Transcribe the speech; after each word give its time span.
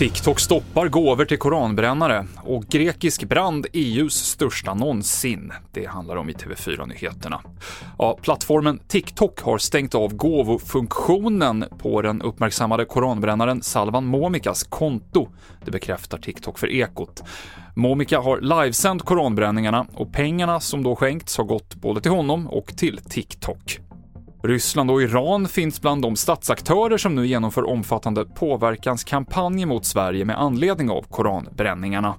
TikTok 0.00 0.40
stoppar 0.40 0.88
gåvor 0.88 1.24
till 1.24 1.38
koranbrännare 1.38 2.26
och 2.44 2.64
grekisk 2.64 3.24
brand 3.24 3.66
EUs 3.72 4.14
största 4.14 4.74
någonsin. 4.74 5.52
Det 5.72 5.86
handlar 5.86 6.16
om 6.16 6.30
i 6.30 6.32
TV4-nyheterna. 6.32 7.40
Ja, 7.98 8.18
plattformen 8.22 8.78
TikTok 8.88 9.40
har 9.40 9.58
stängt 9.58 9.94
av 9.94 10.14
gåvofunktionen 10.14 11.64
på 11.78 12.02
den 12.02 12.22
uppmärksammade 12.22 12.84
koranbrännaren 12.84 13.62
Salvan 13.62 14.06
Momikas 14.06 14.62
konto. 14.62 15.28
Det 15.64 15.70
bekräftar 15.70 16.18
TikTok 16.18 16.58
för 16.58 16.72
Ekot. 16.72 17.22
Momika 17.74 18.20
har 18.20 18.40
livesänt 18.40 19.02
koranbränningarna 19.02 19.86
och 19.94 20.12
pengarna 20.12 20.60
som 20.60 20.82
då 20.82 20.96
skänkts 20.96 21.38
har 21.38 21.44
gått 21.44 21.74
både 21.74 22.00
till 22.00 22.10
honom 22.10 22.46
och 22.46 22.76
till 22.76 22.98
TikTok. 22.98 23.80
Ryssland 24.42 24.90
och 24.90 25.02
Iran 25.02 25.48
finns 25.48 25.80
bland 25.80 26.02
de 26.02 26.16
statsaktörer 26.16 26.96
som 26.96 27.14
nu 27.14 27.26
genomför 27.26 27.68
omfattande 27.68 28.24
påverkanskampanjer 28.24 29.66
mot 29.66 29.84
Sverige 29.84 30.24
med 30.24 30.40
anledning 30.40 30.90
av 30.90 31.02
koranbränningarna. 31.02 32.14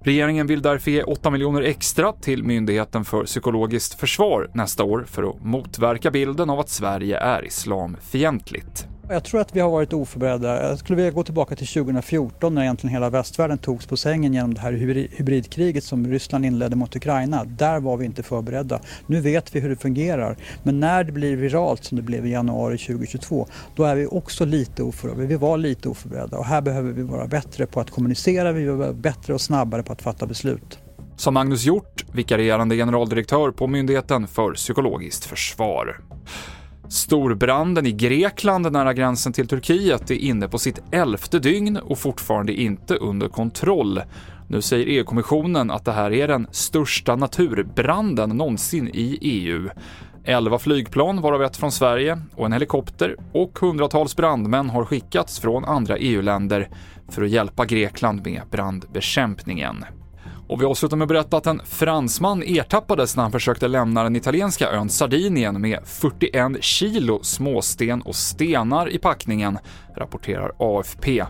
Regeringen 0.00 0.46
vill 0.46 0.62
därför 0.62 0.90
ge 0.90 1.02
8 1.02 1.30
miljoner 1.30 1.62
extra 1.62 2.12
till 2.12 2.44
Myndigheten 2.44 3.04
för 3.04 3.24
psykologiskt 3.24 4.00
försvar 4.00 4.50
nästa 4.54 4.84
år 4.84 5.04
för 5.08 5.22
att 5.22 5.44
motverka 5.44 6.10
bilden 6.10 6.50
av 6.50 6.60
att 6.60 6.68
Sverige 6.68 7.18
är 7.18 7.44
islamfientligt. 7.44 8.91
Jag 9.08 9.24
tror 9.24 9.40
att 9.40 9.56
vi 9.56 9.60
har 9.60 9.70
varit 9.70 9.92
oförberedda. 9.92 10.68
Jag 10.68 10.78
skulle 10.78 10.96
vilja 10.96 11.10
gå 11.10 11.24
tillbaka 11.24 11.56
till 11.56 11.66
2014 11.66 12.54
när 12.54 12.62
egentligen 12.62 12.94
hela 12.94 13.10
västvärlden 13.10 13.58
togs 13.58 13.86
på 13.86 13.96
sängen 13.96 14.34
genom 14.34 14.54
det 14.54 14.60
här 14.60 14.72
hybridkriget 14.72 15.84
som 15.84 16.06
Ryssland 16.06 16.46
inledde 16.46 16.76
mot 16.76 16.96
Ukraina. 16.96 17.44
Där 17.44 17.80
var 17.80 17.96
vi 17.96 18.04
inte 18.04 18.22
förberedda. 18.22 18.80
Nu 19.06 19.20
vet 19.20 19.54
vi 19.54 19.60
hur 19.60 19.68
det 19.68 19.76
fungerar. 19.76 20.36
Men 20.62 20.80
när 20.80 21.04
det 21.04 21.12
blir 21.12 21.36
viralt 21.36 21.84
som 21.84 21.96
det 21.96 22.02
blev 22.02 22.26
i 22.26 22.30
januari 22.30 22.78
2022, 22.78 23.46
då 23.76 23.84
är 23.84 23.94
vi 23.94 24.06
också 24.06 24.44
lite 24.44 24.82
oförberedda. 24.82 25.28
Vi 25.28 25.36
var 25.36 25.56
lite 25.58 25.88
oförberedda 25.88 26.38
och 26.38 26.44
här 26.44 26.60
behöver 26.60 26.92
vi 26.92 27.02
vara 27.02 27.26
bättre 27.26 27.66
på 27.66 27.80
att 27.80 27.90
kommunicera, 27.90 28.52
vi 28.52 28.64
behöver 28.64 28.84
vara 28.84 28.92
bättre 28.92 29.34
och 29.34 29.40
snabbare 29.40 29.82
på 29.82 29.92
att 29.92 30.02
fatta 30.02 30.26
beslut. 30.26 30.78
Som 31.16 31.34
Magnus 31.34 31.64
Hjort, 31.64 32.04
vikarierande 32.12 32.76
generaldirektör 32.76 33.50
på 33.50 33.66
Myndigheten 33.66 34.26
för 34.26 34.52
psykologiskt 34.52 35.24
försvar. 35.24 36.00
Storbranden 36.92 37.86
i 37.86 37.92
Grekland 37.92 38.72
nära 38.72 38.94
gränsen 38.94 39.32
till 39.32 39.48
Turkiet 39.48 40.10
är 40.10 40.14
inne 40.14 40.48
på 40.48 40.58
sitt 40.58 40.82
elfte 40.90 41.38
dygn 41.38 41.76
och 41.76 41.98
fortfarande 41.98 42.52
inte 42.52 42.94
under 42.94 43.28
kontroll. 43.28 44.02
Nu 44.48 44.62
säger 44.62 44.86
EU-kommissionen 44.86 45.70
att 45.70 45.84
det 45.84 45.92
här 45.92 46.12
är 46.12 46.28
den 46.28 46.46
största 46.50 47.16
naturbranden 47.16 48.30
någonsin 48.30 48.88
i 48.88 49.18
EU. 49.20 49.68
11 50.24 50.58
flygplan, 50.58 51.20
varav 51.20 51.42
ett 51.42 51.56
från 51.56 51.72
Sverige, 51.72 52.18
och 52.34 52.46
en 52.46 52.52
helikopter 52.52 53.16
och 53.32 53.58
hundratals 53.58 54.16
brandmän 54.16 54.70
har 54.70 54.84
skickats 54.84 55.40
från 55.40 55.64
andra 55.64 55.96
EU-länder 55.96 56.68
för 57.08 57.22
att 57.22 57.30
hjälpa 57.30 57.64
Grekland 57.64 58.26
med 58.26 58.42
brandbekämpningen. 58.50 59.84
Och 60.52 60.62
vi 60.62 60.64
avslutar 60.64 60.96
med 60.96 61.04
att 61.04 61.08
berätta 61.08 61.36
att 61.36 61.46
en 61.46 61.60
fransman 61.64 62.42
ertappades 62.42 63.16
när 63.16 63.22
han 63.22 63.32
försökte 63.32 63.68
lämna 63.68 64.02
den 64.02 64.16
italienska 64.16 64.70
ön 64.70 64.88
Sardinien 64.88 65.60
med 65.60 65.78
41 65.84 66.64
kilo 66.64 67.22
småsten 67.22 68.02
och 68.02 68.14
stenar 68.14 68.90
i 68.90 68.98
packningen, 68.98 69.58
rapporterar 69.96 70.52
AFP. 70.58 71.24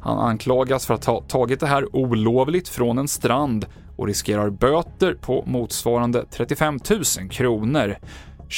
Han 0.00 0.18
anklagas 0.18 0.86
för 0.86 0.94
att 0.94 1.04
ha 1.04 1.20
tagit 1.20 1.60
det 1.60 1.66
här 1.66 1.96
olovligt 1.96 2.68
från 2.68 2.98
en 2.98 3.08
strand 3.08 3.66
och 3.96 4.06
riskerar 4.06 4.50
böter 4.50 5.14
på 5.14 5.44
motsvarande 5.46 6.24
35 6.30 6.78
000 6.90 7.30
kronor. 7.30 7.98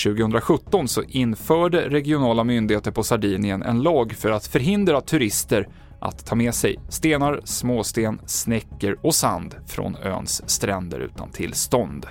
2017 0.04 0.88
så 0.88 1.02
införde 1.02 1.88
regionala 1.88 2.44
myndigheter 2.44 2.91
på 2.91 3.02
Sardinien 3.02 3.62
en 3.62 3.82
lag 3.82 4.12
för 4.12 4.30
att 4.30 4.46
förhindra 4.46 5.00
turister 5.00 5.68
att 6.01 6.27
ta 6.27 6.34
med 6.34 6.55
sig 6.55 6.77
stenar, 6.89 7.41
småsten, 7.45 8.20
snäckor 8.27 8.98
och 9.03 9.15
sand 9.15 9.55
från 9.66 9.97
öns 9.97 10.50
stränder 10.50 11.00
utan 11.00 11.31
tillstånd. 11.31 12.06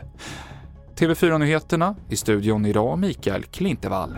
TV4-nyheterna 0.95 1.95
i 2.09 2.15
studion 2.15 2.65
idag 2.65 2.99
Mikael 2.99 3.43
Klintevall. 3.43 4.15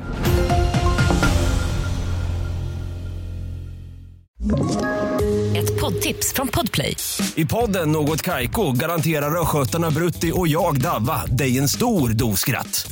Ett 5.56 5.82
poddtips 5.82 6.34
från 6.34 6.48
Podplay. 6.48 6.96
I 7.36 7.46
podden 7.46 7.92
Något 7.92 8.22
Kaiko 8.22 8.72
garanterar 8.72 9.42
östgötarna 9.42 9.92
Brutti 9.92 10.32
och 10.36 10.48
jag, 10.48 10.82
Davva, 10.82 11.26
dig 11.26 11.58
en 11.58 11.68
stor 11.68 12.10
dos 12.10 12.40
skratt. 12.40 12.92